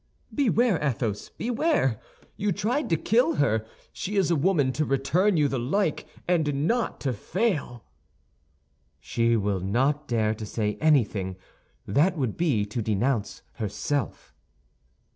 "Beware, 0.33 0.81
Athos, 0.83 1.29
beware. 1.29 2.01
You 2.35 2.51
tried 2.51 2.89
to 2.89 2.97
kill 2.97 3.35
her; 3.35 3.67
she 3.93 4.15
is 4.15 4.31
a 4.31 4.35
woman 4.35 4.71
to 4.71 4.83
return 4.83 5.37
you 5.37 5.47
the 5.47 5.59
like, 5.59 6.07
and 6.27 6.65
not 6.67 6.99
to 7.01 7.13
fail." 7.13 7.83
"She 8.99 9.37
will 9.37 9.59
not 9.59 10.07
dare 10.07 10.33
to 10.33 10.45
say 10.47 10.75
anything; 10.81 11.35
that 11.85 12.17
would 12.17 12.35
be 12.35 12.65
to 12.65 12.81
denounce 12.81 13.43
herself." 13.57 14.33